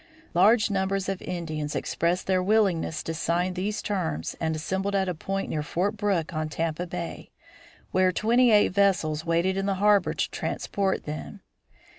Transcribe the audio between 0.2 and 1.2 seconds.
Large numbers